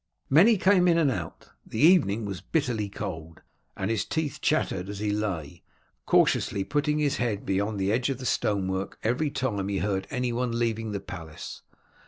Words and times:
Many 0.31 0.57
came 0.57 0.87
in 0.87 0.97
and 0.97 1.11
out. 1.11 1.49
The 1.63 1.77
evening 1.77 2.25
was 2.25 2.41
bitterly 2.41 2.89
cold, 2.89 3.43
and 3.77 3.91
his 3.91 4.03
teeth 4.03 4.39
chattered 4.41 4.89
as 4.89 4.97
he 4.97 5.11
lay, 5.11 5.61
cautiously 6.07 6.63
putting 6.63 6.97
his 6.97 7.17
head 7.17 7.45
beyond 7.45 7.79
the 7.79 7.91
edge 7.91 8.09
of 8.09 8.17
the 8.17 8.25
stonework 8.25 8.97
every 9.03 9.29
time 9.29 9.67
he 9.67 9.77
heard 9.77 10.07
any 10.09 10.33
one 10.33 10.57
leaving 10.57 10.91
the 10.91 10.99
palace. 11.01 11.61